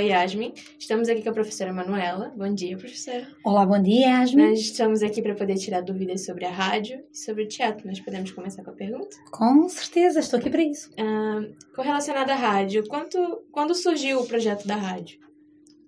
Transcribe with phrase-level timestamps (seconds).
[0.00, 0.52] Yasmin.
[0.78, 2.32] Estamos aqui com a professora Manuela.
[2.36, 3.26] Bom dia, professora.
[3.44, 4.50] Olá, bom dia, Yasmin.
[4.50, 7.86] Nós estamos aqui para poder tirar dúvidas sobre a rádio e sobre o teatro.
[7.86, 9.16] Nós podemos começar com a pergunta?
[9.30, 10.90] Com certeza, estou aqui para isso.
[10.98, 11.42] Ah,
[11.74, 15.18] com relacionado à rádio, quanto, quando surgiu o projeto da rádio?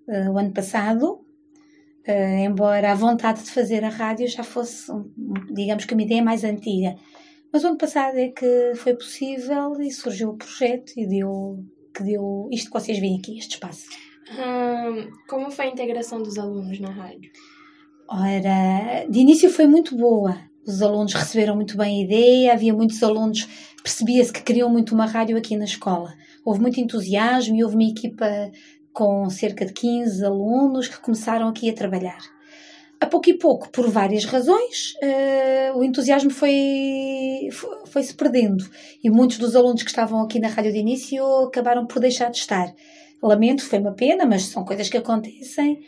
[0.07, 1.25] Uh, o ano passado,
[2.07, 4.91] uh, embora a vontade de fazer a rádio já fosse,
[5.53, 6.95] digamos que uma ideia mais antiga.
[7.51, 12.03] Mas o ano passado é que foi possível e surgiu o projeto e deu que
[12.03, 13.85] deu isto que vocês veem aqui, este espaço.
[14.31, 17.31] Hum, como foi a integração dos alunos na rádio?
[18.07, 20.37] Ora, de início foi muito boa.
[20.65, 23.47] Os alunos receberam muito bem a ideia, havia muitos alunos,
[23.81, 26.13] percebia-se que queriam muito uma rádio aqui na escola.
[26.45, 28.25] Houve muito entusiasmo e houve uma equipa
[28.93, 32.19] com cerca de 15 alunos que começaram aqui a trabalhar.
[33.01, 37.49] A pouco e pouco, por várias razões, uh, o entusiasmo foi,
[37.87, 38.63] foi se perdendo
[39.03, 42.37] e muitos dos alunos que estavam aqui na rádio de início acabaram por deixar de
[42.37, 42.73] estar.
[43.27, 45.81] Lamento, foi uma pena, mas são coisas que acontecem.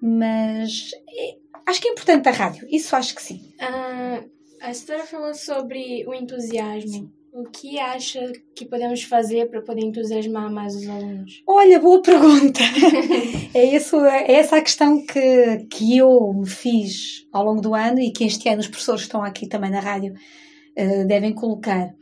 [0.00, 3.40] Mas é, acho que é importante a rádio, isso acho que sim.
[3.60, 4.28] Uh,
[4.60, 6.90] a senhora falou sobre o entusiasmo.
[6.90, 7.10] Sim.
[7.32, 11.42] O que acha que podemos fazer para poder entusiasmar mais os alunos?
[11.46, 12.60] Olha, boa pergunta.
[13.54, 18.00] é, isso, é essa a questão que, que eu me fiz ao longo do ano
[18.00, 21.94] e que este ano os professores que estão aqui também na rádio uh, devem colocar.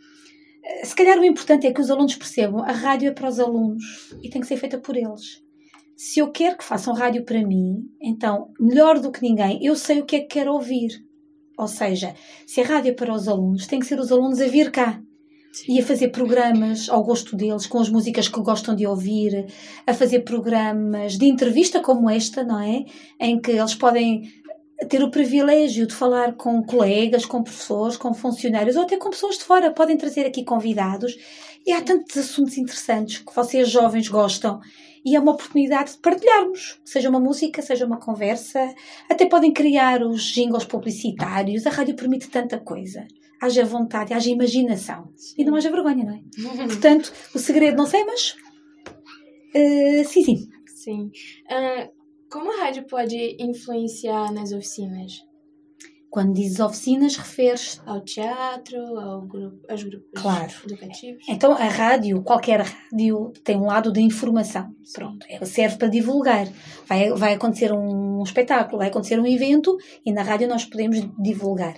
[0.83, 3.85] Se calhar o importante é que os alunos percebam a rádio é para os alunos
[4.23, 5.43] e tem que ser feita por eles.
[5.97, 10.01] Se eu quero que façam rádio para mim, então, melhor do que ninguém, eu sei
[10.01, 11.05] o que é que quero ouvir.
[11.59, 12.15] Ou seja,
[12.47, 15.03] se a rádio é para os alunos, tem que ser os alunos a vir cá
[15.69, 19.47] e a fazer programas ao gosto deles, com as músicas que gostam de ouvir,
[19.87, 22.84] a fazer programas de entrevista como esta, não é?
[23.21, 24.23] Em que eles podem
[24.89, 29.39] ter o privilégio de falar com colegas, com professores, com funcionários ou até com pessoas
[29.39, 29.72] de fora.
[29.72, 31.17] Podem trazer aqui convidados.
[31.67, 34.60] E há tantos assuntos interessantes que vocês jovens gostam
[35.05, 38.75] e é uma oportunidade de partilharmos, seja uma música, seja uma conversa,
[39.09, 43.06] até podem criar os jingles publicitários, a rádio permite tanta coisa
[43.41, 46.21] haja vontade, haja imaginação e não haja vergonha, não é?
[46.66, 48.37] Portanto, o segredo não sei, mas
[49.55, 50.49] uh, sim, sim.
[50.66, 51.10] Sim.
[51.50, 52.00] Uh,
[52.31, 55.29] como a rádio pode influenciar nas oficinas?
[56.09, 60.53] Quando dizes oficinas, referes ao teatro, ao grupo, aos grupos claro.
[60.65, 61.25] educativos?
[61.29, 64.75] Então, a rádio, qualquer rádio, tem um lado de informação.
[64.93, 66.49] Pronto, ela serve para divulgar.
[66.87, 71.75] Vai, vai acontecer um espetáculo, vai acontecer um evento e na rádio nós podemos divulgar.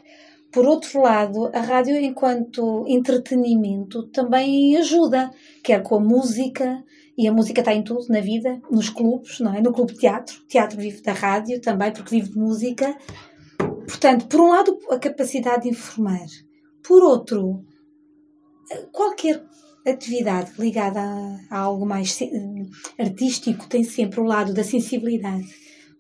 [0.51, 5.31] Por outro lado, a rádio, enquanto entretenimento, também ajuda,
[5.63, 6.83] quer com a música,
[7.17, 9.61] e a música está em tudo na vida, nos clubes, não é?
[9.61, 12.97] No clube de teatro, teatro vive da rádio também, porque vive de música.
[13.59, 16.27] Portanto, por um lado, a capacidade de informar,
[16.83, 17.65] por outro,
[18.91, 19.45] qualquer
[19.87, 22.19] atividade ligada a, a algo mais
[22.99, 25.47] artístico tem sempre o lado da sensibilidade.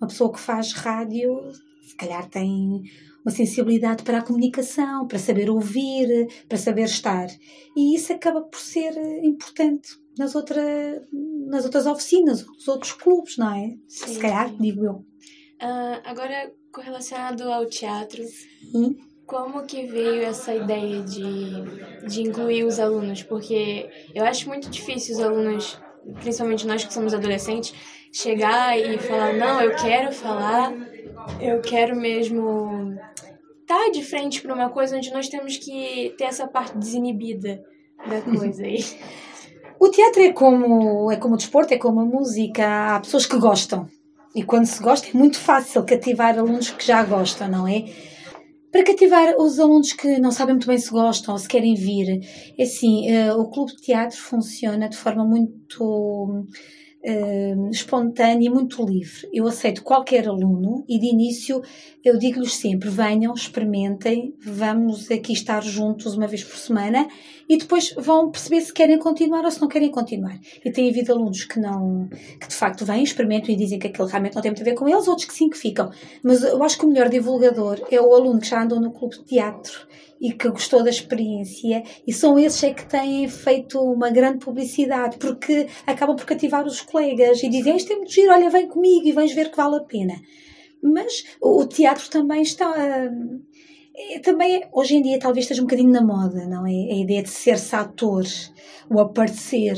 [0.01, 1.53] Uma pessoa que faz rádio,
[1.83, 2.83] se calhar tem
[3.25, 7.27] uma sensibilidade para a comunicação, para saber ouvir, para saber estar.
[7.77, 8.93] E isso acaba por ser
[9.25, 10.63] importante nas, outra,
[11.47, 13.77] nas outras oficinas, nos outros clubes, não é?
[13.89, 14.15] Sim.
[14.15, 14.93] Se calhar, digo eu.
[15.63, 18.97] Uh, agora, correlacionado ao teatro, Sim.
[19.27, 23.23] como que veio essa ideia de, de incluir os alunos?
[23.23, 25.79] Porque eu acho muito difícil os alunos,
[26.21, 27.73] principalmente nós que somos adolescentes,
[28.13, 30.73] chegar e falar, não, eu quero falar,
[31.41, 32.95] eu quero mesmo
[33.61, 37.63] estar tá de frente para uma coisa onde nós temos que ter essa parte desinibida
[38.07, 38.85] da coisa aí.
[39.81, 42.95] O teatro é como, é como o desporto, é como a música.
[42.95, 43.89] Há pessoas que gostam.
[44.35, 47.85] E quando se gosta é muito fácil cativar alunos que já gostam, não é?
[48.71, 52.21] Para cativar os alunos que não sabem muito bem se gostam ou se querem vir,
[52.57, 56.47] é assim, uh, o clube de teatro funciona de forma muito
[57.05, 59.29] uh, espontânea e muito livre.
[59.33, 61.63] Eu aceito qualquer aluno e de início
[62.05, 67.07] eu digo-lhes sempre: venham, experimentem, vamos aqui estar juntos uma vez por semana
[67.49, 70.39] e depois vão perceber se querem continuar ou se não querem continuar.
[70.65, 72.09] E tem havido alunos que não,
[72.41, 74.75] que de facto vêm, experimentam e dizem que aquilo realmente não tem muito a ver
[74.75, 75.91] com eles, outros que sim que ficam.
[76.23, 79.17] Mas eu acho que o melhor divulgador é o aluno que já andou no clube
[79.17, 79.87] de teatro
[80.23, 85.17] e que gostou da experiência, e são esses é que têm feito uma grande publicidade,
[85.19, 89.05] porque acabam por cativar os colegas e dizem: Isto é muito giro, olha, vem comigo
[89.05, 90.15] e vens ver que vale a pena.
[90.81, 92.73] Mas o teatro também está.
[93.95, 96.71] É, também hoje em dia talvez esteja um bocadinho na moda, não é?
[96.71, 98.25] A ideia de ser-se ator,
[98.89, 99.77] o aparecer.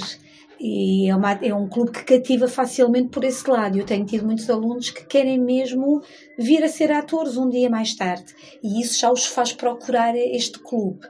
[0.67, 3.77] E é, uma, é um clube que cativa facilmente por esse lado.
[3.77, 6.03] Eu tenho tido muitos alunos que querem mesmo
[6.39, 8.35] vir a ser atores um dia mais tarde.
[8.63, 11.07] E isso já os faz procurar este clube.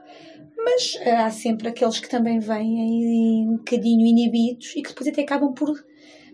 [0.57, 5.21] Mas eh, há sempre aqueles que também vêm um bocadinho inibidos e que depois até
[5.21, 5.73] acabam por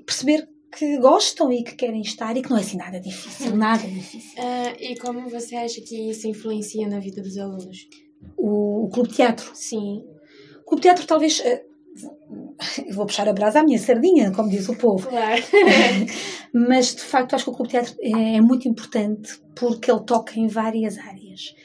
[0.03, 3.87] perceber que gostam e que querem estar e que não é assim nada difícil, nada
[3.87, 4.41] difícil.
[4.41, 7.87] Uh, e como você acha que isso influencia na vida dos alunos?
[8.35, 9.51] O, o clube de teatro?
[9.53, 10.05] Sim.
[10.61, 11.39] O clube de teatro talvez...
[12.61, 15.07] Uh, vou puxar a brasa à minha sardinha, como diz o povo.
[15.07, 15.43] Claro.
[16.53, 20.39] Mas, de facto, acho que o clube teatro é, é muito importante porque ele toca
[20.39, 21.55] em várias áreas.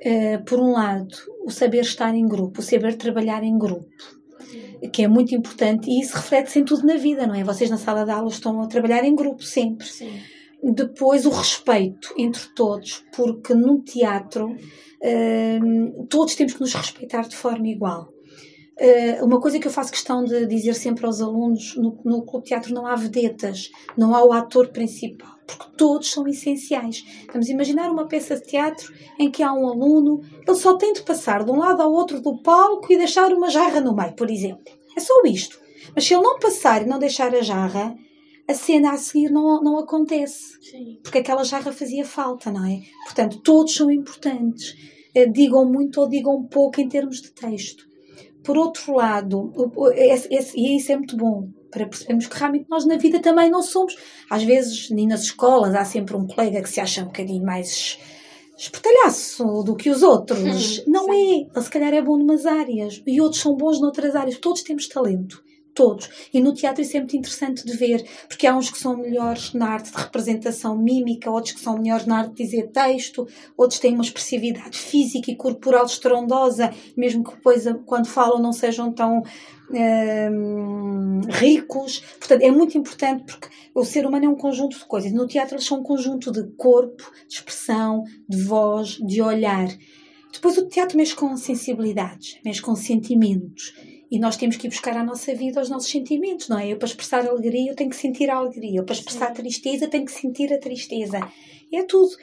[0.00, 1.14] Uh, por um lado,
[1.44, 4.18] o saber estar em grupo, o saber trabalhar em grupo
[4.92, 7.42] que é muito importante e isso reflete-se em tudo na vida, não é?
[7.42, 9.86] Vocês na sala de aula estão a trabalhar em grupo sempre.
[9.86, 10.20] Sim.
[10.62, 17.36] Depois o respeito entre todos, porque no teatro uh, todos temos que nos respeitar de
[17.36, 18.08] forma igual.
[18.80, 22.44] Uh, uma coisa que eu faço questão de dizer sempre aos alunos: no, no clube
[22.44, 27.04] de teatro não há vedetas, não há o ator principal, porque todos são essenciais.
[27.32, 31.02] Vamos imaginar uma peça de teatro em que há um aluno, ele só tem de
[31.02, 34.30] passar de um lado ao outro do palco e deixar uma jarra no meio, por
[34.30, 34.72] exemplo.
[34.96, 35.58] É só isto.
[35.94, 37.96] Mas se ele não passar e não deixar a jarra,
[38.46, 40.56] a cena a seguir não, não acontece.
[40.62, 41.00] Sim.
[41.02, 42.80] Porque aquela jarra fazia falta, não é?
[43.04, 44.74] Portanto, todos são importantes.
[45.14, 47.87] Eh, digam muito ou digam pouco em termos de texto.
[48.48, 49.52] Por outro lado,
[50.54, 53.94] e isso é muito bom, para percebermos que realmente nós na vida também não somos.
[54.30, 57.98] Às vezes, nem nas escolas, há sempre um colega que se acha um bocadinho mais
[58.56, 60.82] espertalhaço do que os outros.
[60.86, 61.10] não Sim.
[61.10, 61.58] é.
[61.58, 64.38] Ele se calhar é bom numas áreas e outros são bons noutras áreas.
[64.38, 65.44] Todos temos talento
[65.78, 66.10] todos.
[66.34, 69.52] E no teatro isso é muito interessante de ver, porque há uns que são melhores
[69.54, 73.78] na arte de representação mímica, outros que são melhores na arte de dizer texto, outros
[73.78, 79.22] têm uma expressividade física e corporal estrondosa, mesmo que depois, quando falam, não sejam tão
[79.70, 82.00] hum, ricos.
[82.18, 85.12] Portanto, é muito importante porque o ser humano é um conjunto de coisas.
[85.12, 89.68] No teatro, eles são um conjunto de corpo, de expressão, de voz, de olhar.
[90.32, 93.97] Depois, o teatro mexe com sensibilidades, mexe com sentimentos.
[94.10, 96.68] E nós temos que ir buscar à nossa vida os nossos sentimentos, não é?
[96.68, 98.80] Eu, para expressar alegria, eu tenho que sentir a alegria.
[98.80, 101.20] Eu, para expressar tristeza, tenho que sentir a tristeza.
[101.72, 102.16] É tudo.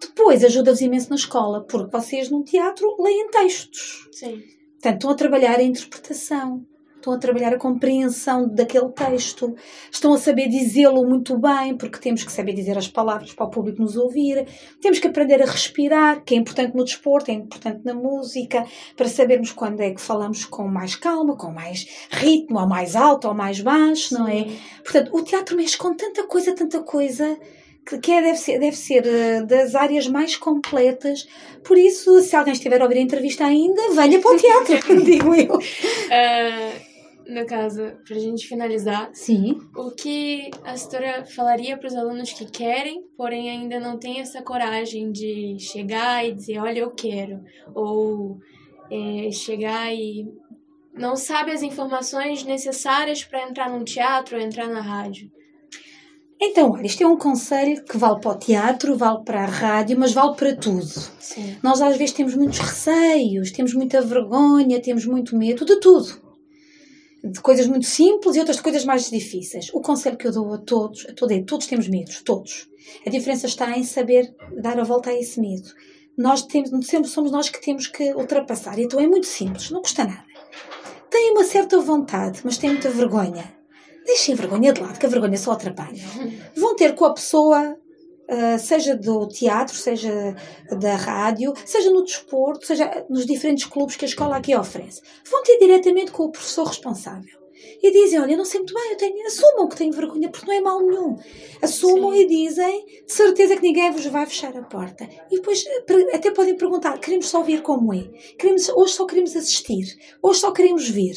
[0.00, 4.08] Depois, ajuda-vos imenso na escola, porque vocês, num teatro, leem textos.
[4.12, 4.42] Sim.
[4.72, 6.64] Portanto, estão a trabalhar a interpretação
[6.98, 9.54] estão a trabalhar a compreensão daquele texto,
[9.90, 13.50] estão a saber dizê-lo muito bem, porque temos que saber dizer as palavras para o
[13.50, 14.46] público nos ouvir,
[14.80, 18.66] temos que aprender a respirar, que é importante no desporto, é importante na música,
[18.96, 23.28] para sabermos quando é que falamos com mais calma, com mais ritmo, ou mais alto,
[23.28, 24.46] ou mais baixo, não é?
[24.82, 27.38] Portanto, o teatro mexe com tanta coisa, tanta coisa
[27.96, 31.26] que é, deve ser, deve ser uh, das áreas mais completas.
[31.64, 35.34] Por isso, se alguém estiver a ouvir a entrevista ainda, venha para o teatro, digo
[35.34, 35.54] eu.
[35.54, 36.87] Uh,
[37.28, 39.60] no caso, para a gente finalizar, Sim.
[39.76, 44.42] o que a setora falaria para os alunos que querem, porém ainda não têm essa
[44.42, 47.40] coragem de chegar e dizer, olha, eu quero,
[47.74, 48.38] ou
[48.90, 50.26] é, chegar e
[50.94, 55.30] não sabe as informações necessárias para entrar num teatro ou entrar na rádio?
[56.40, 59.98] Então, olha, isto é um conselho que vale para o teatro, vale para a rádio,
[59.98, 60.86] mas vale para tudo.
[61.18, 61.58] Sim.
[61.62, 66.27] Nós às vezes temos muitos receios, temos muita vergonha, temos muito medo de tudo
[67.30, 69.70] de coisas muito simples e outras de coisas mais difíceis.
[69.72, 72.68] O conselho que eu dou a todos, a todos, todos temos medos, todos.
[73.06, 75.68] A diferença está em saber dar a volta a esse medo.
[76.16, 78.78] Nós temos, sempre somos nós que temos que ultrapassar.
[78.78, 80.24] Então é muito simples, não custa nada.
[81.10, 83.56] Têm uma certa vontade, mas têm muita vergonha.
[84.04, 86.02] Deixem a vergonha de lado, que a vergonha só atrapalha.
[86.56, 87.76] Vão ter com a pessoa
[88.58, 90.36] seja do teatro, seja
[90.70, 95.00] da rádio, seja no desporto, seja nos diferentes clubes que a escola aqui oferece.
[95.30, 97.38] Vão ter diretamente com o professor responsável.
[97.82, 99.26] E dizem, olha, eu não sei muito bem, eu tenho...
[99.26, 101.16] assumam que têm vergonha, porque não é mal nenhum.
[101.62, 102.18] Assumam Sim.
[102.18, 105.08] e dizem, de certeza que ninguém vos vai fechar a porta.
[105.30, 105.64] E depois
[106.12, 108.04] até podem perguntar, queremos só ver como é.
[108.38, 109.96] Queremos, hoje só queremos assistir.
[110.22, 111.14] Hoje só queremos ver.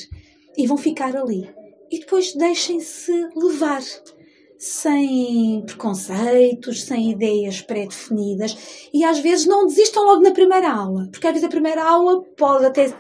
[0.58, 1.50] E vão ficar ali.
[1.90, 3.82] E depois deixem-se levar
[4.62, 8.56] sem preconceitos, sem ideias pré-definidas
[8.94, 12.22] e às vezes não desistam logo na primeira aula, porque às vezes a primeira aula
[12.38, 12.94] pode até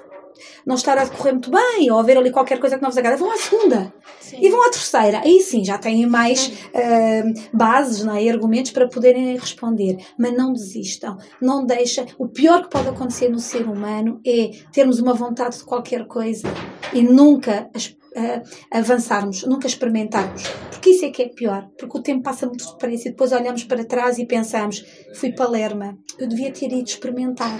[0.65, 3.15] não estar a decorrer muito bem ou haver ali qualquer coisa que não vos agrada.
[3.15, 4.37] Vão à segunda sim.
[4.41, 5.19] e vão à terceira.
[5.19, 8.23] Aí sim, já têm mais uh, bases não é?
[8.23, 9.97] e argumentos para poderem responder.
[10.17, 11.15] Mas não desistam.
[11.39, 12.07] Não deixem.
[12.17, 16.47] O pior que pode acontecer no ser humano é termos uma vontade de qualquer coisa
[16.91, 18.41] e nunca as uh,
[18.71, 20.43] avançarmos, nunca experimentarmos.
[20.69, 23.63] Porque isso é que é pior, porque o tempo passa muito depressa e depois olhamos
[23.63, 24.83] para trás e pensamos:
[25.15, 27.59] fui para Lerma, eu devia ter ido experimentar.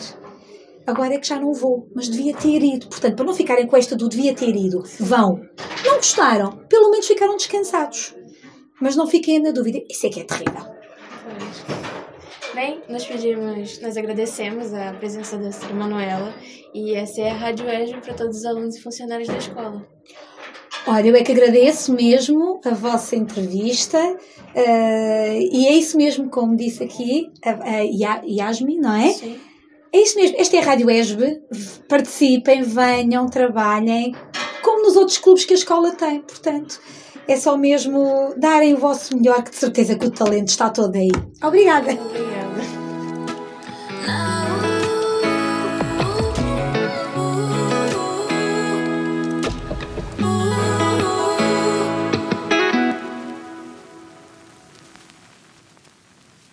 [0.86, 2.88] Agora é que já não vou, mas devia ter ido.
[2.88, 5.40] Portanto, para não ficarem com esta do devia ter ido, vão.
[5.86, 8.16] Não gostaram, pelo menos ficaram descansados.
[8.82, 10.72] Mas não fiquem na dúvida, isso é que é terrível.
[12.56, 15.74] Bem, nós pedimos, nós agradecemos a presença da Sra.
[15.74, 16.34] Manuela
[16.74, 19.88] e essa é a Rádio EJA para todos os alunos e funcionários da escola.
[20.88, 26.56] Olha, eu é que agradeço mesmo a vossa entrevista uh, e é isso mesmo, como
[26.56, 29.10] disse aqui a, a Yasmin, não é?
[29.10, 29.40] Sim.
[29.94, 31.42] É isso mesmo, esta é a Rádio ESB,
[31.88, 34.16] participem, venham, trabalhem,
[34.64, 36.80] como nos outros clubes que a escola tem, portanto,
[37.28, 40.96] é só mesmo darem o vosso melhor, que de certeza que o talento está todo
[40.96, 41.12] aí.
[41.44, 41.92] Obrigada!